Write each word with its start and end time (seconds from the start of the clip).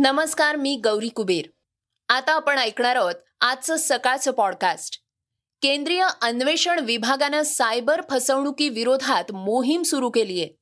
नमस्कार 0.00 0.56
मी 0.56 0.80
गौरी 0.84 1.08
कुबेर. 1.08 1.44
आता 2.08 2.32
आपण 2.32 2.58
ऐकणार 2.58 2.96
आहोत 2.96 3.14
आजचं 3.40 3.76
सकाळचं 3.76 4.30
पॉडकास्ट 4.30 4.98
केंद्रीय 5.62 6.06
अन्वेषण 6.22 6.78
विभागानं 6.78 7.42
सायबर 7.42 8.00
फसवणुकी 8.10 8.68
विरोधात 8.68 9.32
मोहीम 9.32 9.82
सुरू 9.82 10.10
केली 10.10 10.40
आहे 10.40 10.56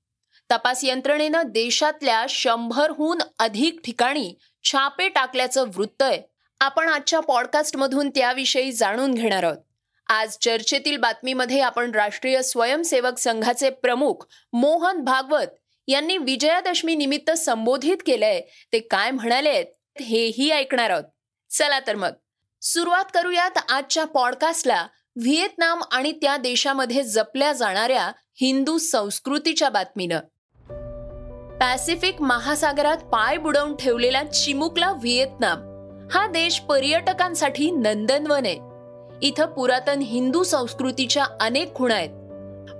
तपास 0.50 0.84
यंत्रणेनं 0.84 1.42
देशातल्या 1.46 2.26
शंभरहून 2.28 3.18
अधिक 3.38 3.80
ठिकाणी 3.84 4.34
छापे 4.64 5.08
टाकल्याचं 5.08 5.64
वृत्त 5.76 6.02
आहे. 6.02 6.22
आपण 6.60 6.88
आजच्या 6.88 7.20
पॉडकास्टमधून 7.20 8.10
त्याविषयी 8.10 8.72
जाणून 8.72 9.14
घेणार 9.14 9.42
आहोत. 9.42 9.58
आज 10.06 10.36
चर्चेतील 10.40 10.96
बातमीमध्ये 10.96 11.60
आपण 11.60 11.90
राष्ट्रीय 11.90 12.42
स्वयंसेवक 12.42 13.18
संघाचे 13.18 13.70
प्रमुख 13.70 14.14
मोहन 14.52 15.00
भागवत 15.00 15.46
यांनी 15.86 16.18
विजयादशमी 16.18 16.94
निमित्त 16.94 17.30
संबोधित 17.30 17.96
केलंय. 18.06 18.40
ते 18.72 18.78
काय 18.78 19.10
म्हणाले 19.10 19.64
हेही 20.00 20.50
ऐकणार 20.50 20.90
आहोत. 20.90 21.04
चला 21.50 21.80
तर 21.80 21.94
मग. 21.94 22.10
सुरुवात 22.62 23.04
करूयात 23.14 23.58
आजच्या 23.68 24.04
पॉडकास्टला. 24.04 24.86
व्हिएतनाम 25.16 25.82
आणि 25.92 26.12
त्या 26.12 26.36
देशामध्ये 26.36 27.02
जपल्या 27.02 27.52
जाणाऱ्या 27.52 28.12
हिंदू 28.40 28.78
संस्कृतीच्या 28.78 29.68
बातमीनं. 29.68 30.18
पॅसिफिक 31.58 32.22
महासागरात 32.22 32.96
पाय 32.96 33.36
बुडवून 33.36 33.76
ठेवलेला 33.76 34.24
चिमुकला 34.24 34.90
व्हिएतनाम 34.90 35.58
हा 36.12 36.26
देश 36.26 36.60
पर्यटकांसाठी 36.60 37.70
नंदनवन 37.70 38.46
आहे. 38.46 38.58
इथं 39.26 39.46
पुरातन 39.46 39.98
हिंदू 39.98 40.42
संस्कृतीच्या 40.42 41.26
अनेक 41.40 41.74
खुणा 41.74 41.94
आहेत. 41.94 42.25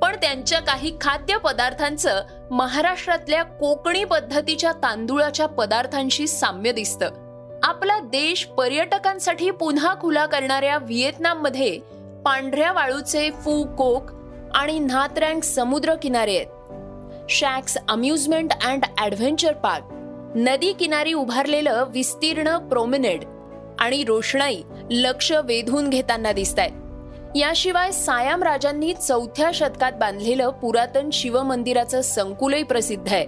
पण 0.03 0.17
त्यांच्या 0.17 0.61
काही 0.61 0.97
खाद्य 1.01 1.37
पदार्थांचं 1.37 2.23
महाराष्ट्रातल्या 2.51 3.43
कोकणी 3.43 4.05
पद्धतीच्या 4.05 4.73
तांदुळाच्या 4.73 5.47
पदार्थांशी 5.47 6.27
साम्य 6.27 6.73
दिसतं. 6.73 7.11
आपला 7.63 7.99
देश 8.01 8.45
पर्यटकांसाठी 8.47 9.51
पुन्हा 9.51 9.95
खुला 10.01 10.27
करणाऱ्या 10.27 10.79
व्हिएतनाममध्ये 10.79 11.79
पांढऱ्या 12.25 12.73
वाळूचे 12.73 13.31
फू 13.31 13.63
कोक 13.77 14.11
आणि 14.55 14.79
न्हात्रँग 14.79 15.41
समुद्र 15.41 15.95
किनारे 15.95 16.37
आहेत. 16.37 16.47
Shacks 17.31 17.77
amusement 17.89 18.53
and 18.65 18.85
adventure 18.99 19.53
park 19.53 19.85
नदी 20.35 20.73
किनारी 20.73 21.13
उभारलेलं 21.13 21.85
विस्तीर्ण 21.89 22.57
प्रोमिनेड 22.59 23.25
आणि 23.79 24.05
रोषणाई 24.05 24.63
लक्ष 24.91 25.33
वेधून 25.45 25.89
घेताना 25.91 26.33
दिसत 26.33 26.59
आहेत 26.59 26.86
याशिवाय 27.37 27.91
सायाम 27.93 28.43
राजांनी 28.43 28.93
चौथ्या 28.95 29.51
शतकात 29.55 29.93
बांधलेलं 29.93 30.51
पुरातन 30.51 31.11
शिवमंदिराचं 31.13 32.01
संकुलही 32.01 32.63
प्रसिद्ध 32.63 33.13
आहे. 33.13 33.27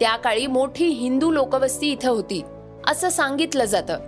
त्या 0.00 0.14
काळी 0.16 0.46
मोठी 0.46 0.86
हिंदू 0.88 1.30
लोकवस्ती 1.30 1.90
इथं 1.92 2.10
होती 2.10 2.42
असं 2.86 3.08
सांगितलं 3.08 3.64
जातं. 3.64 3.98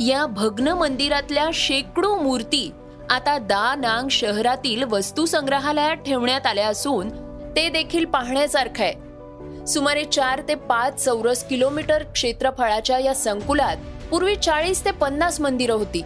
या 0.00 0.26
भग्न 0.26 0.68
मंदिरातल्या 0.68 1.48
शेकडो 1.54 2.14
मूर्ती 2.16 2.70
आता 3.10 3.38
दा 3.38 3.74
नांग 3.74 4.08
शहरातील 4.08 4.82
वस्तू 4.82 5.26
संग्रहालयात 5.26 5.96
ठेवण्यात 5.96 6.46
आल्या 6.46 6.68
असून 6.68 7.08
ते 7.56 7.68
देखील 7.68 8.04
पाहण्यासारखं 8.04 8.84
आहे. 8.84 9.66
सुमारे 9.66 10.04
चार 10.04 10.42
ते 10.48 10.54
पाच 10.54 11.04
चौरस 11.04 11.44
किलोमीटर 11.44 12.02
क्षेत्रफळाच्या 12.02 12.98
या 12.98 13.14
संकुलात 13.14 13.76
पूर्वी 14.10 14.36
चाळीस 14.36 14.84
ते 14.84 14.90
पन्नास 14.90 15.40
मंदिरं 15.40 15.74
होती. 15.74 16.02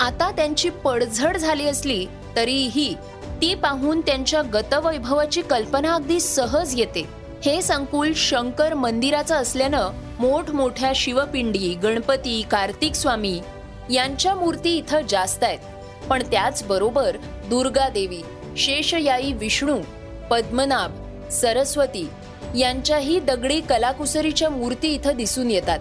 आता 0.00 0.30
त्यांची 0.30 0.70
पडझड 0.70 1.36
झाली 1.36 1.68
असली 1.68 2.06
तरीही 2.36 2.94
ती 3.40 3.54
पाहून 3.54 4.00
त्यांच्या 4.00 4.42
गतवैभवाची 4.42 5.42
कल्पना 5.42 5.94
अगदी 5.94 6.20
सहज 6.20 6.78
येते. 6.78 7.08
हे 7.44 7.62
संकुल 7.62 8.12
शंकर 8.16 8.74
मंदिराचं 8.74 9.34
असल्यानं 9.34 9.90
मोठमोठ्या 10.18 10.92
शिवपिंडी 10.94 11.74
गणपती 11.74 12.42
कार्तिक 12.50 12.94
स्वामी 12.94 13.40
यांच्या 13.90 14.34
मूर्ती 14.34 14.76
इथं 14.78 15.00
जास्त 15.08 15.44
आहेत. 15.44 15.58
पण 16.10 16.22
त्याचबरोबर 16.22 17.16
दुर्गा 17.46 17.88
देवी 17.88 18.22
शेषयाई 18.56 19.32
विष्णू 19.32 19.78
पद्मनाभ 20.30 20.92
सरस्वती 21.30 22.08
यांच्याही 22.56 23.20
दगडी 23.20 23.60
कलाकुसरीच्या 23.60 24.50
मूर्ती 24.50 24.88
इथं 24.88 25.16
दिसून 25.16 25.50
येतात. 25.50 25.78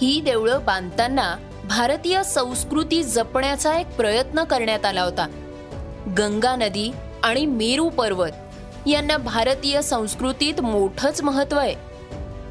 ही 0.00 0.20
देवळं 0.20 0.64
बांधताना 0.64 1.36
भारतीय 1.64 2.22
संस्कृती 2.22 3.02
जपण्याचा 3.02 3.78
एक 3.80 3.86
प्रयत्न 3.86 4.44
करण्यात 4.44 4.84
आला 4.84 5.02
होता. 5.02 5.26
गंगा 6.18 6.56
नदी 6.56 6.92
आणि 7.22 7.46
मेरू 7.46 7.88
पर्वत 7.88 8.88
यांना 8.88 9.16
भारतीय 9.16 9.82
संस्कृतीत 9.82 10.60
मोठंच 10.60 11.22
महत्त्व 11.22 11.58
आहे. 11.58 11.74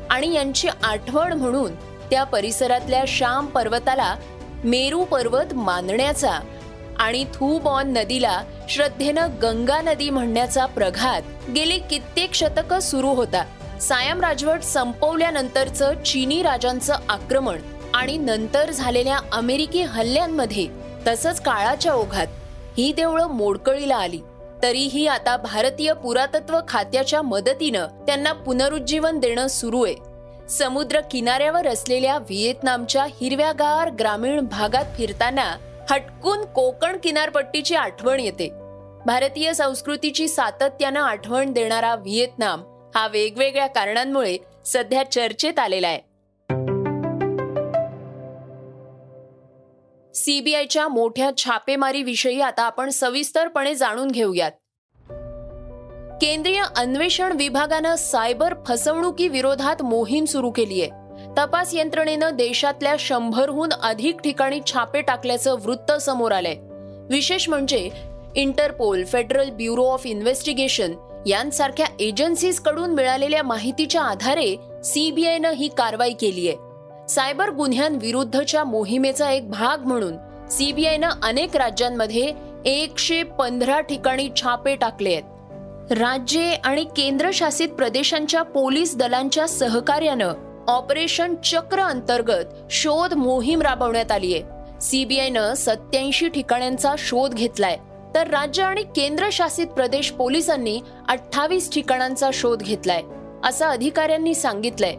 आणि 0.09 0.33
यांची 0.33 0.67
आठवण 0.83 1.33
म्हणून 1.33 1.75
त्या 2.09 2.23
परिसरातल्या 2.23 3.03
श्याम 3.07 3.45
पर्वताला 3.45 4.15
मेरू 4.63 5.03
पर्वत 5.03 5.53
मानण्याचा 5.53 6.39
आणि 6.99 7.25
थूबॉन 7.33 7.93
नदीला 7.93 8.41
श्रद्धेनं 8.69 9.27
गंगा 9.41 9.81
नदी 9.81 10.09
म्हणण्याचा 10.09 10.65
प्रघात 10.65 11.21
गेली 11.55 11.79
कित्येक 11.79 12.33
शतकं 12.33 12.79
सुरू 12.79 13.09
होता. 13.09 13.43
सायम 13.81 14.21
राजवट 14.21 14.61
संपवल्यानंतरचं 14.61 16.03
चीनी 16.03 16.41
राजांचं 16.43 16.95
आक्रमण 17.09 17.57
आणि 17.93 18.17
नंतर 18.17 18.71
झालेल्या 18.71 19.17
अमेरिकी 19.31 19.81
हल्ल्यांमध्ये 19.81 20.67
तसंच 21.07 21.41
काळाच्या 21.41 21.93
ओघात 21.93 22.27
ही 22.77 22.93
देवळं 22.93 23.27
मोडकळीला 23.27 23.95
आली. 23.95 24.19
तरीही 24.63 25.07
आता 25.07 25.37
भारतीय 25.37 25.93
पुरातत्व 25.93 26.59
खात्याच्या 26.67 27.21
मदतीनं 27.21 27.87
त्यांना 28.07 28.33
पुनरुज्जीवन 28.33 29.19
देणं 29.19 29.47
सुरू 29.47 29.85
आहे 29.85 29.95
समुद्र 30.49 30.99
किनाऱ्यावर 31.11 31.67
असलेल्या 31.67 32.17
व्हिएतनामच्या 32.17 33.03
हिरव्यागार 33.03 33.89
ग्रामीण 33.89 34.39
भागात 34.39 34.85
फिरताना 34.97 35.55
हटकून 35.89 36.45
कोकण 36.45 36.97
किनारपट्टीची 37.03 37.75
आठवण 37.75 38.19
येते. 38.19 38.49
भारतीय 39.05 39.53
संस्कृतीची 39.53 40.27
सातत्यानं 40.27 41.01
आठवण 41.01 41.51
देणारा 41.53 41.95
व्हिएतनाम 41.95 42.63
हा 42.95 43.07
वेगवेगळ्या 43.07 43.67
कारणांमुळे 43.67 44.37
सध्या 44.65 45.11
चर्चेत 45.11 45.59
आलेला 45.59 45.87
आहे. 45.87 46.10
सीबीआयच्या 50.15 50.87
मोठ्या 50.87 51.31
छापेमारीविषयी 51.37 52.41
आता 52.41 52.63
आपण 52.63 52.89
सविस्तरपणे 52.89 53.75
जाणून 53.75 54.07
घेऊयात. 54.07 54.51
केंद्रीय 56.21 56.63
अन्वेषण 56.75 57.31
विभागानं 57.31 57.95
सायबर 57.95 58.53
फसवणुकी 58.67 59.27
विरोधात 59.27 59.81
मोहीम 59.81 60.25
सुरू 60.25 60.51
केली 60.51 60.81
आहे 60.81 60.89
तपास 61.37 61.73
यंत्रणेनं 61.73 62.29
देशातल्या 62.33 62.95
शंभरहून 62.99 63.69
अधिक 63.83 64.21
ठिकाणी 64.21 64.59
छापे 64.67 65.01
टाकल्याचं 65.01 65.55
वृत्त 65.59 65.91
समोर 65.91 66.31
आलंय. 66.31 66.55
विशेष 67.09 67.49
म्हणजे 67.49 67.89
Interpol 68.35 69.05
federal 69.05 69.49
bureau 69.49 69.85
of 69.85 70.05
investigation 70.05 70.93
यांसारख्या 71.27 71.85
एजन्सीजकडून 71.99 72.89
मिळालेल्या 72.89 73.43
माहितीच्या 73.43 74.01
आधारे 74.01 74.55
सीबीआयनं 74.83 75.51
ही 75.51 75.67
कारवाई 75.67 76.13
केली 76.13 76.47
आहे 76.47 76.70
सायबर 77.11 77.49
गुन्ह्यांविरुद्धच्या 77.49 78.63
मोहिमेचा 78.63 79.31
एक 79.31 79.49
भाग 79.49 79.85
म्हणून 79.85 80.13
सीबीआयनं 80.49 81.09
अनेक 81.23 81.57
राज्यांमध्ये 81.57 82.33
एकशे 82.65 83.23
पंधरा 83.23 83.79
ठिकाणी 83.79 84.29
छापे 84.35 84.75
टाकले 84.75 85.13
आहेत. 85.13 85.93
राज्ये 85.93 86.53
आणि 86.53 86.83
केंद्रशासित 86.83 87.69
प्रदेशांच्या 87.69 88.41
पोलीस 88.41 88.95
दलांच्या 88.95 89.47
सहकार्यानं 89.47 90.33
ऑपरेशन 90.67 91.35
चक्र 91.35 91.79
अंतर्गत 91.79 92.45
शोध 92.69 93.13
मोहीम 93.13 93.61
राबवण्यात 93.61 94.11
आली 94.11 94.33
आहे. 94.33 94.43
सीबीआयनं 94.81 95.53
सत्याऐंशी 95.53 96.29
ठिकाणांचा 96.29 96.95
शोध 96.97 97.33
घेतलाय. 97.33 97.77
तर 98.15 98.27
राज्य 98.27 98.63
आणि 98.63 98.83
केंद्रशासित 98.83 99.67
प्रदेश 99.67 100.11
पोलिसांनी 100.11 100.79
अठ्ठावीस 101.09 101.71
ठिकाणांचा 101.71 102.29
शोध 102.33 102.63
घेतलाय 102.63 103.01
असं 103.43 103.65
अधिकाऱ्यांनी 103.65 104.33
सांगितलंय. 104.33 104.95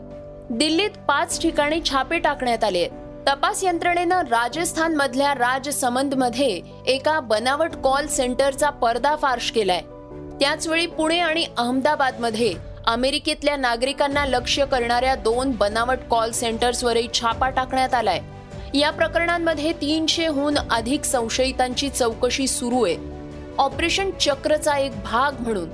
दिल्लीत 0.52 0.90
पाच 1.08 1.42
ठिकाणी 1.42 1.80
छापे 1.90 2.18
टाकण्यात 2.18 2.64
आले. 2.64 2.88
तपास 3.28 3.64
यंत्रणेनं 3.64 4.20
राजस्थान 4.20 4.94
मधल्या 4.94 5.34
राजसमंदमध्ये 5.34 6.60
एका 6.86 7.20
बनावट 7.20 7.70
कॉल 7.84 8.06
सेंटरचा 8.06 8.70
पर्दाफाश 8.70 9.50
केलाय. 9.50 9.80
त्याचवेळी 10.40 10.86
पुणे 10.86 11.18
आणि 11.18 11.46
अहमदाबादमध्ये 11.58 12.54
अमेरिकेतल्या 12.86 13.56
नागरिकांना 13.56 14.26
लक्ष्य 14.26 14.64
करणाऱ्या 14.64 15.14
दोन 15.14 15.50
बनावट 15.50 15.98
कॉल 16.10 16.30
सेंटर्सवरही 16.30 17.08
छापा 17.14 17.48
टाकण्यात 17.50 17.94
आलाय. 17.94 18.20
या 18.74 18.90
प्रकरणांमध्ये 18.90 19.72
तीनशेहून 19.72 20.58
अधिक 20.70 21.04
संशयितांची 21.04 21.88
चौकशी 21.88 22.46
सुरू 22.46 22.84
आहे. 22.84 22.96
ऑपरेशन 23.58 24.10
चक्रचा 24.10 24.76
एक 24.78 25.02
भाग 25.02 25.40
म्हणून 25.40 25.68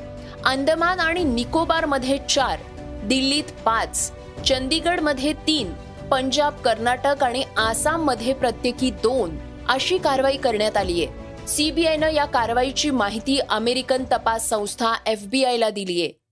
अंदमान 0.46 1.00
आणि 1.00 1.24
निकोबारमध्ये 1.24 2.18
चार 2.28 2.58
दिल्लीत 3.04 3.44
पाच 3.64 4.12
चंदीगडमध्ये 4.44 5.32
तीन 5.32 5.72
पंजाब 6.10 6.54
कर्नाटक 6.54 7.24
आणि 7.24 7.44
आसाममध्ये 7.56 8.34
प्रत्येकी 8.34 8.90
दोन 8.90 9.38
अशी 9.68 9.98
कारवाई 9.98 10.36
करण्यात 10.36 10.76
आली 10.76 11.04
आहे 11.04 11.46
सीबीआयनं 11.48 12.10
या 12.10 12.24
कारवाईची 12.24 12.90
माहिती 12.90 13.38
अमेरिकन 13.38 14.04
तपास 14.04 14.48
संस्था 14.48 14.94
एफबीआयला 15.06 15.70
दिली 15.70 16.02
आहे 16.02 16.28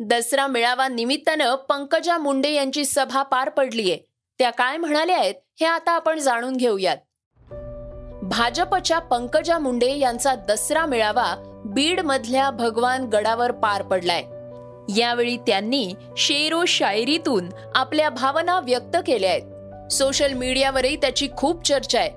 दसरा 0.00 0.46
मेळावा 0.46 0.88
निमित्तानं 0.88 1.54
पंकजा 1.54 2.18
मुंडे 2.18 2.50
यांची 2.50 2.84
सभा 2.84 3.22
पार 3.22 3.48
पडलीय. 3.48 3.96
त्या 4.38 4.50
काय 4.50 4.76
म्हणाल्या 4.76 5.18
आहेत 5.18 5.34
हे 5.60 5.66
आता 5.66 5.92
आपण 5.92 6.18
जाणून 6.18 6.56
घेऊयात. 6.56 6.96
भाजपच्या 8.22 8.98
पंकजा 8.98 9.58
मुंडे 9.58 9.98
यांचा 9.98 10.34
दसरा 10.34 10.86
मेळावा 10.86 11.49
बीड 11.64 12.00
मधल्या 12.00 12.50
भगवान 12.50 13.04
गडावर 13.04 13.52
पार 13.52 13.82
पडलाय. 13.82 14.24
यावेळी 15.00 15.36
त्यांनी 15.36 15.94
शेरो 16.16 16.64
शायरीतून 16.64 17.48
आपल्या 17.74 18.10
भावना 18.10 18.60
व्यक्त 18.60 18.96
केल्या 19.06 19.30
आहेत. 19.30 19.92
सोशल 19.92 20.32
मीडियावरही 20.32 20.96
त्याची 20.96 21.28
खूप 21.36 21.64
चर्चा 21.64 21.98
आहे 21.98 22.10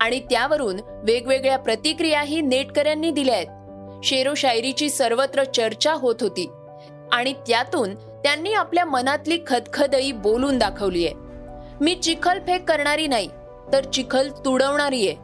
आणि 0.00 0.20
त्यावरून 0.20 0.76
वेगवेगळ्या 1.04 1.58
प्रतिक्रियाही 1.58 2.40
नेटकऱ्यांनी 2.40 3.10
दिल्या 3.10 3.34
आहेत. 3.34 3.46
शेरो 4.04 4.34
शायरीची 4.34 4.90
सर्वत्र 4.90 5.44
चर्चा 5.44 5.92
होत 5.92 6.14
होती 6.20 6.50
आणि 7.12 7.32
त्यातून 7.32 7.94
त्यांनी 7.94 8.52
आपल्या 8.52 8.84
मनातली 8.84 9.38
खदखदई 9.46 10.12
बोलून 10.12 10.58
दाखवलीय 10.58 11.10
मी 11.80 11.94
चिखल 11.94 12.38
फेक 12.38 12.68
करणारी 12.68 13.06
नाही 13.06 13.28
तर 13.72 13.84
चिखल 13.84 14.28
तुडवणारी 14.44 15.08
आहे. 15.08 15.16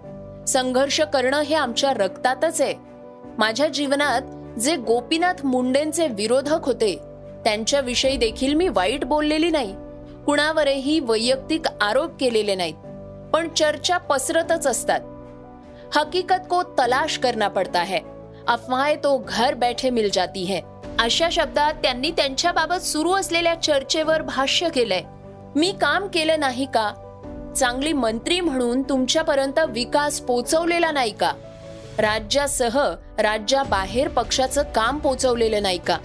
संघर्ष 0.46 1.00
करणं 1.00 1.40
हे 1.40 1.54
आमच्या 1.54 1.92
रक्तातच 1.92 2.60
आहे. 2.60 2.91
माझ्या 3.38 3.68
जीवनात 3.68 4.22
जे 4.58 4.76
गोपीनाथ 4.76 5.46
मुंडेंचे 5.46 6.06
विरोधक 6.06 6.64
होते 6.64 6.96
त्यांच्याविषयी 7.44 8.16
देखील 8.16 8.54
मी 8.54 8.68
वाईट 8.68 9.04
बोललेली 9.04 9.50
नाही. 9.50 9.74
कुणावरही 10.26 11.00
वैयक्तिक 11.00 11.62
आरोप 11.80 12.10
केलेले 12.20 12.54
नाहीत 12.54 12.74
पण 13.32 13.48
चर्चा 13.48 13.98
पसरतच 13.98 14.66
असतात. 14.66 15.00
हकीकत 15.96 16.46
को 16.50 16.62
तलाश 16.62 17.18
करना 17.18 17.48
पडता 17.48 17.82
है. 17.82 17.98
अफवाहें 18.48 18.96
तो 18.96 19.24
घर 19.28 19.54
बैठे 19.54 19.90
मिल 19.90 20.10
जाती 20.12 20.44
है. 20.44 20.60
अशा 20.98 21.28
शब्दात 21.32 21.74
त्यांनी 21.74 22.10
त्यांच्याबाबत 22.10 22.82
सुरू 22.82 23.12
असलेल्या 23.12 23.54
चर्चेवर 23.54 24.22
भाष्य 24.22 24.68
केलंय. 24.68 25.02
मी 25.56 25.74
काम 25.80 26.06
केलं 26.06 26.40
नाही 26.40 26.64
का? 26.64 26.92
चांगली 27.56 27.92
मंत्री 27.92 28.40
म्हणून 28.40 28.82
तुमच्यापर्यंत 28.82 29.58
विकास 29.68 30.20
पोचवलेला 30.20 30.90
नाही 30.90 31.10
का? 31.10 31.32
राज्यासह 31.98 32.78
राज्याबाहेर 33.18 34.08
पक्षाचं 34.08 34.62
काम 34.74 34.98
पोचवलेलं 34.98 35.62
नाही 35.62 35.78
का? 35.78 35.96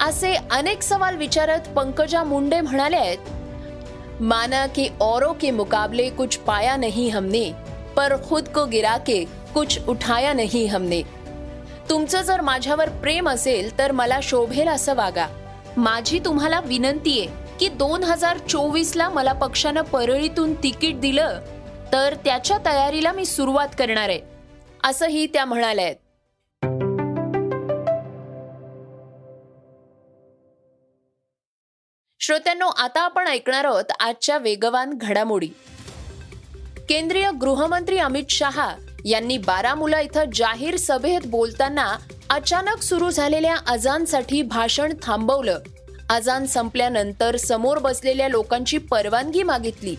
असे 0.00 0.34
अनेक 0.50 0.82
सवाल 0.82 1.16
विचारत 1.16 1.68
पंकजा 1.76 2.22
मुंडे 2.24 2.60
म्हणाले 2.60 2.96
आहेत 2.96 4.22
माना 4.22 4.66
की 4.66 4.88
औरों 5.00 5.32
के 5.32 5.50
मुकाबले 5.50 6.08
कुछ 6.10 6.36
पाया 6.36 6.76
नहीं 6.76 7.10
हमने 7.12 7.50
पर 7.96 8.14
खुद 8.28 8.48
को 8.48 8.64
गिरा 8.66 8.96
के 8.96 9.24
कुछ 9.54 9.78
उठाया 9.88 10.32
नहीं 10.32 10.68
हमने. 10.70 11.02
तुमचं 11.90 12.22
जर 12.22 12.40
माझ्यावर 12.40 12.88
प्रेम 12.88 13.28
असेल 13.28 13.78
तर 13.78 13.92
मला 13.92 14.18
शोभेल 14.22 14.68
असं 14.68 14.94
वागा. 14.94 15.26
माझी 15.76 16.18
तुम्हाला 16.24 16.60
विनंती 16.60 17.18
आहे 17.20 17.58
की 17.60 17.68
दोन 17.68 18.02
हजार 18.02 18.38
चोवीस 18.38 18.96
ला 18.96 19.08
मला 19.08 19.32
पक्षानं 19.32 19.82
परळीतून 19.82 20.54
तिकीट 20.62 21.00
दिलं 21.00 21.40
तर 21.92 22.14
त्याच्या 22.24 22.58
तयारीला 22.66 23.12
मी 23.12 23.24
सुरुवात 23.24 23.68
करणार 23.78 24.08
आहे. 24.08 24.33
असंही 24.84 25.26
त्या 25.26 25.44
म्हणाल्या 25.44 25.84
आहेत 25.84 25.96
श्रोत्यांनो 32.20 32.66
आता 32.66 33.00
आपण 33.00 33.28
ऐकणार 33.28 33.64
आहोत 33.64 33.84
आजच्या 34.00 34.38
वेगवान 34.38 34.92
घडामोडी. 34.96 35.48
केंद्रीय 36.88 37.30
गृहमंत्री 37.30 37.98
अमित 37.98 38.24
शहा 38.30 38.76
यांनी 39.04 39.38
बारामुला 39.38 40.00
इथं 40.00 40.24
जाहीर 40.34 40.76
सभेत 40.76 41.20
बोलताना 41.26 41.96
अचानक 42.30 42.82
सुरू 42.82 43.10
झालेल्या 43.10 43.56
अजानसाठी 43.66 44.42
भाषण 44.42 44.92
थांबवलं. 45.02 45.58
अजान 46.10 46.46
संपल्यानंतर 46.46 47.36
समोर 47.36 47.78
बसलेल्या 47.78 48.28
लोकांची 48.28 48.78
परवानगी 48.78 49.42
मागितली. 49.42 49.96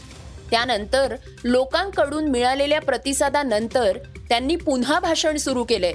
त्यानंतर 0.52 1.16
लोकांकडून 1.44 2.28
मिळालेल्या 2.28 2.82
प्रतिसादानंतर 2.82 3.98
त्यांनी 4.30 4.56
पुन्हा 4.56 5.00
भाषण 5.00 5.38
सुरू 5.38 5.64
केले. 5.64 5.94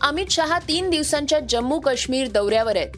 अमित 0.00 0.26
शहा 0.30 0.58
तीन 0.58 0.90
दिवसांच्या 0.90 1.40
जम्मू 1.48 1.80
काश्मीर 1.80 2.28
दौऱ्यावर 2.28 2.76
आहेत. 2.76 2.88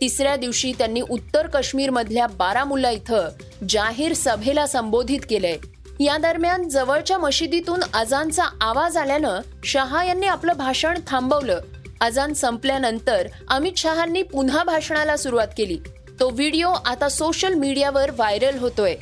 तिसऱ्या 0.00 0.36
दिवशी 0.36 0.72
त्यांनी 0.72 1.00
उत्तर 1.00 1.46
काश्मीर 1.46 1.90
मधल्या 1.90 2.26
बारामुल्ला 2.26 2.90
इथं 2.90 3.28
जाहीर 3.68 4.12
सभेला 4.12 4.66
संबोधित 4.66 5.20
केलंय 5.30 5.56
या 6.04 6.16
दरम्यान 6.16 6.68
जवळच्या 6.68 7.18
मशिदीतून 7.18 7.80
अजानचा 7.94 8.44
आवाज 8.60 8.96
आल्यानं 8.96 9.40
शहा 9.64 10.04
यांनी 10.04 10.26
आपलं 10.26 10.52
भाषण 10.56 10.98
थांबवलं. 11.06 11.60
अजान 12.00 12.32
संपल्यानंतर 12.32 13.28
अमित 13.48 13.72
शहांनी 13.76 14.22
पुन्हा 14.22 14.64
भाषणाला 14.64 15.16
सुरुवात 15.16 15.48
केली. 15.56 15.78
तो 16.20 16.30
व्हिडिओ 16.30 16.68
आता 16.68 17.08
सोशल 17.08 17.54
मीडियावर 17.54 18.10
व्हायरल 18.10 18.58
होतोय. 18.58 18.94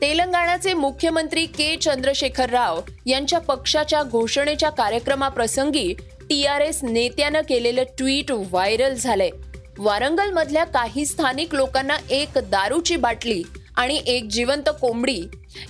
तेलंगणाचे 0.00 0.72
मुख्यमंत्री 0.74 1.44
के 1.46 1.76
चंद्रशेखर 1.76 2.50
राव 2.50 2.80
यांच्या 3.06 3.38
पक्षाच्या 3.38 4.02
घोषणेच्या 4.02 4.70
कार्यक्रमाप्रसंगी 4.70 5.92
टी 6.28 6.44
आर 6.46 6.60
एस 6.60 6.78
नेत्यानं 6.82 7.40
केलेलं 7.48 7.82
ट्विट 7.98 8.30
व्हायरल 8.30 8.94
झालंय. 8.94 9.30
वारंगल 9.78 10.30
मधल्या 10.30 10.64
काही 10.64 11.04
स्थानिक 11.06 11.54
लोकांना 11.54 11.96
एक 12.10 12.38
दारूची 12.50 12.96
बाटली 12.96 13.42
आणि 13.76 14.00
एक 14.06 14.24
जिवंत 14.24 14.68
कोंबडी 14.80 15.20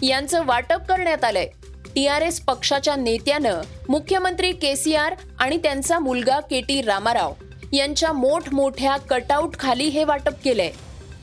यांचं 0.03 0.45
वाटप 0.47 0.87
करण्यात 0.89 1.25
आलंय. 1.25 1.47
टी 1.95 2.07
आर 2.07 2.23
एस 2.23 2.41
पक्षाच्या 2.41 2.97
नेत्यानं 2.97 3.61
मुख्यमंत्री 3.89 4.53
के 4.53 4.75
सी 4.77 4.95
आर 4.95 5.15
आणि 5.39 5.57
त्यांचा 5.57 5.99
मुलगा 5.99 6.41
के 6.41 6.61
टी 6.61 6.81
रामाराव 6.83 7.33
यांच्या 7.73 8.13
मोठमोठ्या 8.13 8.97
कटआउट 8.97 9.59
खाली 9.59 9.85
हे 9.85 10.05
वाटप 10.05 10.35
केलंय. 10.45 10.71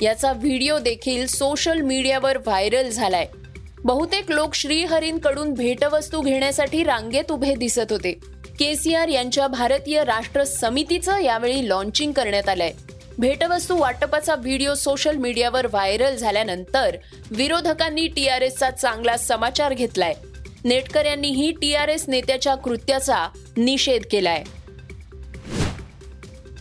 याचा 0.02 0.32
व्हिडिओ 0.34 0.80
देखील 0.80 1.28
सोशल 1.28 1.82
मीडियावर 1.82 2.38
व्हायरल 2.38 2.90
झालाय. 2.90 3.26
बहुतेक 3.84 4.32
लोक 4.32 4.54
श्रीहरींकडून 4.54 5.54
भेटवस्तू 5.54 6.22
घेण्यासाठी 6.22 6.84
रांगेत 6.84 7.32
उभे 7.32 7.56
दिसत 7.56 7.92
होते. 7.92 8.12
केसीआर 8.60 9.08
यांच्या 9.08 9.48
भारतीय 9.48 10.04
राष्ट्र 10.04 10.44
समितीचं 10.44 11.20
यावेळी 11.20 11.70
लॉन्चिंग 11.70 12.12
करण्यात 12.12 12.50
आलंय. 12.50 12.72
भेटवस्तू 13.18 13.78
वाटपाचा 13.78 14.36
व्हिडिओ 14.36 14.74
सोशल 14.74 15.16
मीडियावर 15.16 15.68
व्हायरल 15.68 16.16
झाल्यानंतर 16.16 16.98
विरोधकांनी 17.32 18.08
टी 18.08 18.28
आर 18.28 18.42
एसचा 18.42 18.70
चांगला 18.70 19.18
समाचार 19.18 19.74
घेतलाय. 19.74 20.14
नेटकऱ्यांनीही 20.64 21.54
एस 21.90 22.06
नेत्याच्या 22.08 22.56
कृत्याचा 22.56 23.30
निषेध 23.58 24.02
केलाय. 24.12 24.44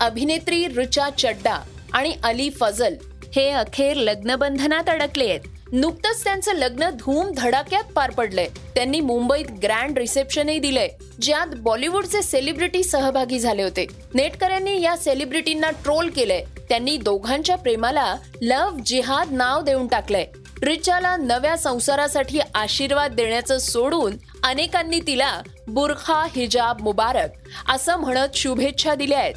अभिनेत्री 0.01 0.67
ऋचा 0.67 1.11
चड्डा 1.11 1.63
आणि 1.93 2.15
अली 2.25 2.51
फजल 2.51 2.95
हे 3.37 3.51
अखेर 3.51 3.97
लग्नबंधनात 3.97 4.89
अडकले 4.89 5.25
आहेत. 5.25 5.41
नुकतंच 5.73 6.25
त्यांचं 6.25 6.53
लग्न 6.53 6.91
धूम 6.91 7.31
धडाक्यात 7.37 7.85
पार 7.85 8.11
पडलंय. 8.11 8.47
त्यांनी 8.75 9.01
मुंबईत 9.01 9.51
ग्रँड 9.63 9.99
रिसेप्शनही 9.99 10.59
दिलंय. 10.59 10.89
ज्यात 11.23 11.47
बॉलिवूडचे 11.57 12.23
सेलिब्रिटी 12.23 12.83
सहभागी 12.83 13.39
झाले 13.39 13.63
होते. 13.63 13.87
नेटकऱ्यांनी 14.15 14.81
या 14.81 14.97
सेलिब्रिटींना 14.97 15.71
ट्रोल 15.71 16.11
केलंय. 16.11 16.45
त्यांनी 16.69 16.97
दोघांच्या 16.97 17.57
प्रेमाला 17.57 18.17
लव्ह 18.43 18.83
जिहाद 18.87 19.33
नाव 19.33 19.63
देऊन 19.63 19.87
टाकलंय. 19.87 20.27
रिचाला 20.63 21.17
नव्या 21.17 21.57
संसारासाठी 21.57 22.41
आशीर्वाद 22.55 23.15
देण्याचं 23.15 23.59
सोडून 23.59 24.17
अनेकांनी 24.45 25.01
तिला 25.01 25.43
बुरखा 25.69 26.27
हिजाब 26.37 26.81
मुबारक 26.81 27.29
असं 27.69 27.97
म्हणत 27.97 28.29
शुभेच्छा 28.35 28.95
दिल्या 28.95 29.19
आहेत. 29.19 29.35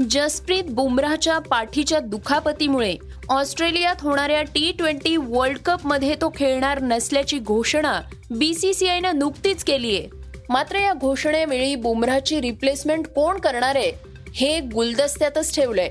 जसप्रीत 0.00 0.64
बुमराहच्या 0.70 1.38
पाठीच्या 1.38 1.98
दुखापतीमुळे 2.00 2.94
ऑस्ट्रेलियात 3.28 4.02
होणाऱ्या 4.02 4.42
टी 4.42 4.70
ट्वेंटी 4.78 5.16
वर्ल्ड 5.16 5.58
कपमध्ये 5.58 6.14
तो 6.14 6.30
खेळणार 6.34 6.80
नसल्याची 6.82 7.38
घोषणा 7.38 8.00
बीसीसीआयनं 8.30 9.18
नुकतीच 9.18 9.64
केली 9.64 9.96
आहे. 9.96 10.08
मात्र 10.48 10.76
या 10.76 10.92
घोषणेवेळी 10.92 11.74
बुमराहची 11.74 12.40
रिप्लेसमेंट 12.40 13.06
कोण 13.06 13.38
करणार 13.38 13.76
आहे 13.76 13.90
हे 14.34 14.58
गुलदस्त्यातच 14.74 15.54
ठेवलंय. 15.54 15.90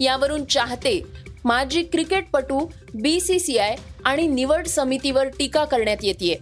यावरून 0.00 0.44
चाहते 0.44 1.00
माजी 1.44 1.82
क्रिकेटपटू 1.82 2.66
बी 2.94 3.18
सी 3.20 3.38
सी 3.40 3.58
आय 3.58 3.76
आणि 4.04 4.26
निवड 4.26 4.66
समितीवर 4.66 5.28
टीका 5.38 5.64
करण्यात 5.64 5.96
येते 6.02 6.40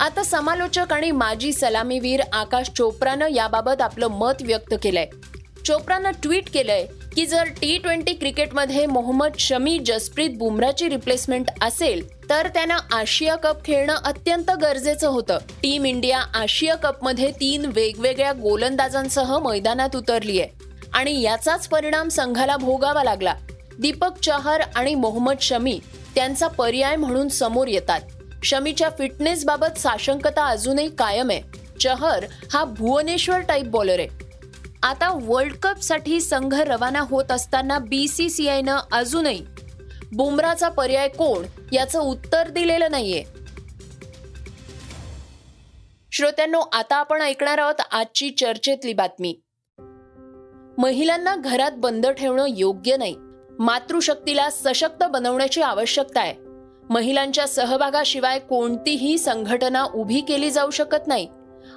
आता 0.00 0.22
समालोचक 0.22 0.92
आणि 0.92 1.10
माजी 1.10 1.52
सलामीवीर 1.52 2.20
आकाश 2.32 2.70
चोप्रानं 2.76 3.28
याबाबत 3.28 3.82
आपलं 3.82 4.08
मत 4.08 4.42
व्यक्त 4.42 4.74
केलंय. 4.82 5.06
चोप्रानं 5.64 6.10
ट्विट 6.22 6.50
केलंय 6.50 6.86
की 7.16 7.26
जर 7.26 7.44
टी 7.44 7.78
ट्वेंटी 7.78 8.12
क्रिकेटमध्ये 8.12 8.86
मोहम्मद 8.86 9.32
शमी 9.38 9.78
जसप्रीत 9.78 10.30
बुमराची 10.30 10.88
रिप्लेसमेंट 10.88 11.50
असेल 11.62 12.30
तर 12.30 12.48
त्यांना 12.48 12.76
आशिया 12.92 13.36
कप 13.36 13.64
खेळणं 13.64 13.94
अत्यंत 14.04 14.50
गरजेचं 14.50 15.08
होतं. 15.08 15.38
टीम 15.62 15.86
इंडिया 15.86 16.18
आशिया 16.34 16.74
कपमध्ये 16.74 17.30
तीन 17.30 17.70
वेगवेगळ्या 17.74 18.32
गोलंदाजांसह 18.32 19.38
मैदानात 19.38 19.96
उतरली 19.96 20.40
आहे 20.40 20.48
आणि 20.92 21.20
याचाच 21.22 21.68
परिणाम 21.68 22.08
संघाला 22.08 22.56
भोगावा 22.56 23.04
लागला. 23.04 23.34
दीपक 23.78 24.18
चहर 24.22 24.60
आणि 24.74 24.94
मोहम्मद 24.94 25.36
शमी 25.40 25.80
त्यांचा 26.14 26.46
पर्याय 26.46 26.96
म्हणून 26.96 27.28
समोर 27.28 27.68
येतात. 27.68 28.00
शमीच्या 28.44 28.88
फिटनेस 28.98 29.44
बाबत 29.44 29.78
साशंकता 29.78 30.46
अजूनही 30.46 30.88
कायम 30.88 31.30
आहे. 31.30 31.42
चहर 31.80 32.24
हा 32.52 32.64
भुवनेश्वर 32.64 33.40
टाईप 33.40 33.66
बॉलर 33.66 33.98
आहे. 33.98 34.29
आता 34.82 35.18
वर्ल्ड 35.22 35.52
कपसाठी 35.52 36.20
संघ 36.20 36.54
रवाना 36.54 37.00
होत 37.00 37.24
असताना 37.30 37.78
बी 37.78 38.08
सी 38.08 38.30
सी 38.30 38.48
आयनं 38.48 38.76
अजूनही 38.92 39.46
बुमराचा 40.12 40.68
पर्याय 40.68 41.08
कोण 41.08 41.46
याचं 41.72 42.00
उत्तर 42.00 42.48
दिलेलं 42.48 42.90
नाहीये. 42.90 43.24
श्रोत्यांनो 46.12 46.60
आता 46.60 46.96
आपण 46.96 47.22
ऐकणार 47.22 47.58
आहोत 47.58 47.74
आजची 47.92 48.30
चर्चेतली 48.30 48.92
बातमी. 48.92 49.40
महिलांना 50.78 51.36
घरात 51.36 51.72
बंद 51.76 52.06
ठेवणं 52.06 52.44
योग्य 52.48 52.96
नाही. 52.96 53.16
मातृशक्तीला 53.58 54.50
सशक्त 54.50 55.04
बनवण्याची 55.04 55.62
आवश्यकता 55.62 56.20
आहे. 56.20 56.34
महिलांच्या 56.90 57.48
सहभागाशिवाय 57.48 58.38
कोणतीही 58.38 59.18
संघटना 59.18 59.84
उभी 59.84 60.20
केली 60.20 60.50
जाऊ 60.50 60.70
शकत 60.70 61.06
नाही. 61.06 61.28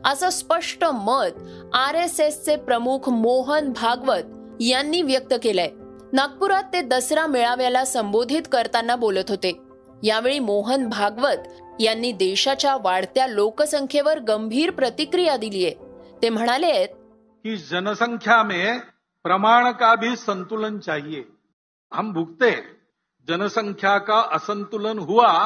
असं 0.05 0.29
स्पष्ट 0.29 0.83
मत 0.83 1.31
आर 1.73 1.95
एस 1.95 2.19
एसचे 2.19 2.55
प्रमुख 2.55 3.09
मोहन 3.09 3.71
भागवत 3.71 4.57
यांनी 4.59 5.01
व्यक्त 5.01 5.33
केलंय. 5.43 5.69
नागपुरात 6.13 6.63
ते 6.73 6.81
दसरा 6.81 7.25
मेळाव्याला 7.27 7.85
संबोधित 7.85 8.41
करताना 8.51 8.95
बोलत 8.95 9.29
होते. 9.29 9.59
यावेळी 10.03 10.39
मोहन 10.39 10.89
भागवत 10.89 11.47
यांनी 11.79 12.11
देशाच्या 12.11 12.75
वाढत्या 12.81 13.27
लोकसंख्येवर 13.27 14.19
गंभीर 14.19 14.71
प्रतिक्रिया 14.71 15.37
दिलीय 15.37 15.69
ते 16.21 16.29
म्हणाले 16.29 16.85
की 16.85 17.57
जनसंख्या 17.57 18.43
में 18.43 18.79
प्रमाण 19.23 19.71
का 19.71 19.95
भी 19.95 20.15
संतुलन 20.15 20.79
चाहिए. 20.79 21.21
हम 21.91 22.13
भुगते. 22.13 22.51
जनसंख्या 23.27 23.97
का 23.97 24.23
असंतुलन 24.31 24.99
हुआ 24.99 25.45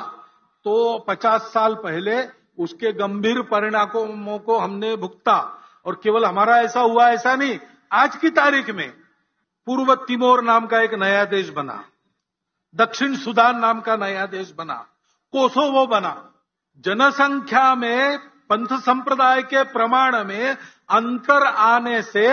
तो 0.66 0.98
पचास 0.98 1.54
साल 1.54 1.74
पहले 1.74 2.18
उसके 2.58 2.92
गंभीर 2.92 3.42
परिणामों 3.42 4.38
को 4.40 4.58
हमने 4.58 4.96
भुगता। 4.96 5.38
और 5.86 6.00
केवल 6.04 6.26
हमारा 6.26 6.58
ऐसा 6.62 6.80
हुआ, 6.80 7.10
ऐसा 7.10 7.36
नहीं, 7.36 7.60
आज 7.92 8.16
की 8.16 8.30
तारीख 8.30 8.70
में 8.70 8.90
पूर्व 9.68 9.94
तिमोर 9.96 10.44
नाम 10.44 10.66
का 10.68 10.80
एक 10.82 10.94
नया 10.94 11.24
देश 11.26 11.50
बना, 11.50 11.84
दक्षिण 12.76 13.16
सुदान 13.16 13.60
नाम 13.60 13.82
का 13.82 13.96
नया 13.96 14.26
देश 14.26 14.54
बना, 14.58 14.76
कोसोवो 15.34 15.86
बना। 15.88 16.14
जनसंख्या 16.80 17.76
में, 17.76 18.18
पंथ 18.50 18.78
संप्रदाय 18.80 19.42
के 19.44 19.64
प्रमाण 19.64 20.24
में 20.24 20.58
अंतर 20.90 21.44
आने 21.44 22.02
से 22.02 22.28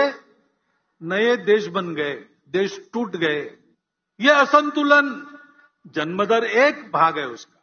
नए 1.01 1.35
देश 1.37 1.67
बन 1.67 1.93
गए, 1.95 2.13
देश 2.49 2.79
टूट 2.93 3.15
गए। 3.15 3.57
यह 4.19 4.35
असंतुलन, 4.35 5.07
जन्मदर 5.87 6.43
एक 6.43 6.91
भाग 6.91 7.17
है 7.19 7.27
उसका। 7.27 7.54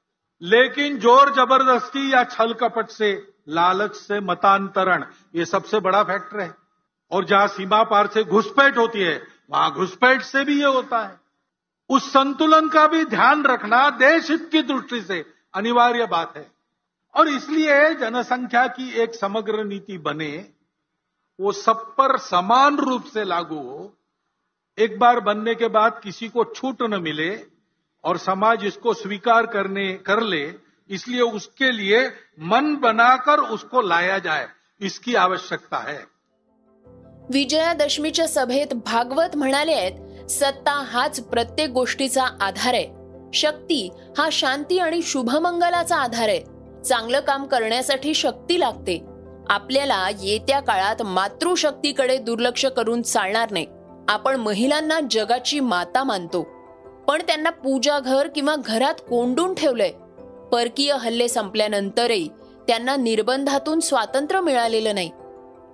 लेकिन 0.43 0.99
ज़ोर 0.99 1.33
ज़बरदस्ती 1.35 2.13
या 2.13 2.25
छल 2.25 2.53
कपट 2.53 2.89
से, 2.89 3.35
लालच 3.49 3.95
से 3.95 4.21
मतांतरण, 4.21 5.05
ये 5.35 5.45
सबसे 5.45 5.81
बड़ा 5.81 6.03
फैक्टर 6.03 6.41
है। 6.41 6.55
और 7.11 7.25
जहाँ 7.25 7.47
सीमा 7.47 7.83
पार 7.83 8.07
से 8.07 8.25
घुसपैठ 8.25 8.79
होती 8.79 9.01
है, 9.01 9.23
वहाँ 9.51 9.73
घुसपैठ 9.73 10.23
से 10.23 10.45
भी 10.45 10.59
ये 10.59 10.67
होता 10.67 11.03
है। 11.07 11.21
उस 11.91 12.13
संतुलन 12.13 12.69
का 12.69 12.87
भी 12.87 13.05
ध्यान 13.05 13.45
रखना 13.45 13.91
देश 13.91 14.31
हित 14.31 14.49
की 14.53 14.63
दृष्टि 14.63 15.01
से 15.01 15.25
अनिवार्य 15.55 16.07
बात 16.07 16.37
है। 16.37 16.51
और 17.15 17.29
इसलिए 17.29 17.95
जनसंख्या 17.95 18.67
की 18.67 18.91
एक 18.93 19.15
समग्र 19.15 19.65
नीति 19.65 19.99
बने, 19.99 20.49
वो 21.41 21.53
सब 21.53 21.95
पर 21.95 22.19
समान 22.19 22.77
रूप 22.77 23.05
से 23.05 23.25
लागू 23.25 23.59
हो। 23.59 23.93
एक 24.79 24.99
बार 24.99 25.21
बनने 25.21 25.55
के 25.55 25.69
बाद 25.69 26.01
किसी 26.05 26.29
को 26.29 26.45
छूट 26.45 26.83
न 26.83 27.03
मिले 27.03 27.52
और 28.05 28.17
समाज 28.17 28.65
इसको 28.65 28.93
स्वीकार 28.93 29.47
करने 29.47 29.93
कर 29.93 30.21
ले 30.21 30.45
इसलिए 30.91 31.21
उसके 31.21 31.77
लिए 31.77 32.01
मन 32.39 32.75
बनाकर 32.75 33.41
उसको 33.41 33.81
लाया 33.81 34.19
जाए 34.19 34.47
इसकी 34.81 35.15
आवश्यकता 35.15 35.77
है। 35.77 35.99
विजयादशमीच्या 37.33 38.27
सभेत 38.29 38.75
भागवत 38.75 39.37
म्हणाले 39.37 39.73
आहेत 39.73 40.31
सत्ता 40.31 40.73
हाच 40.91 41.21
प्रत्येक 41.21 41.71
गोष्टीचा 41.71 42.25
आधार 42.41 42.75
आहे. 42.75 42.87
शक्ती 43.35 43.89
हा 44.19 44.29
शांती 44.33 44.79
आणि 44.79 45.03
शुभमंगलाचा 45.03 45.97
आधार 45.97 46.29
आहे. 46.29 46.41
चांगलं 46.83 47.21
काम 47.21 47.47
करण्यासाठी 47.47 48.15
शक्ती 48.15 48.61
लागते. 48.61 49.05
आपल्याला 49.51 50.09
येत्या 50.21 50.61
काळात 50.61 51.03
मातृशक्तीकडे 51.03 52.19
दुर्लक्ष 52.19 52.67
करून 52.67 53.03
चालणार 53.03 53.51
नाही. 53.51 53.67
आपण 54.09 54.37
महिलांना 54.37 55.01
जगाची 55.11 55.61
माता 55.61 56.05
मानतो. 56.05 56.62
पण 57.09 57.23
त्यांना 57.27 57.51
पूजा 57.51 58.01
घर 58.01 58.29
किंवा 58.29 58.57
घरात 58.57 58.95
कोंडून 58.95 59.55
ठेवलंय. 59.55 59.93
परकीय 60.53 60.93
हल्ले 60.93 61.29
संपल्यानंतरही 61.29 62.29
त्यांना 62.69 62.97
निर्बंधातून 62.97 63.81
स्वातंत्र्य 63.81 64.41
मिळालेलं 64.41 64.95
नाही. 64.95 65.11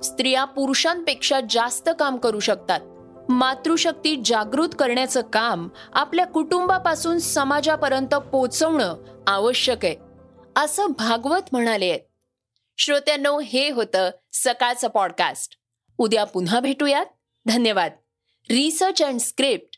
स्त्रिया 0.03 0.45
पुरुषांपेक्षा 0.45 1.41
जास्त 1.51 1.91
काम 1.99 2.17
करू 2.17 2.41
शकतात. 2.41 2.81
मातृशक्ती 3.31 4.23
जागृत 4.25 4.69
करण्याचं 4.79 5.21
काम 5.21 5.69
आपल्या 5.93 6.27
कुटुंबापासून 6.27 7.19
समाजापर्यंत 7.19 8.15
पोचवणं 8.15 8.97
आवश्यक 9.27 9.85
आहे 9.85 9.97
असं 10.57 10.87
भागवत 10.99 11.43
म्हणाले 11.53 11.89
आहेत. 11.89 12.01
श्रोत्यांनो 12.79 13.41
हे 13.41 13.71
होतं 13.71 14.11
सकाळचं 14.33 14.89
पॉडकास्ट 14.89 15.57
उद्या 15.99 16.25
पुन्हा 16.25 16.61
भेटूयात. 16.61 17.07
धन्यवाद. 17.47 17.93
Research 18.51 19.03
and 19.03 19.21
script 19.21 19.78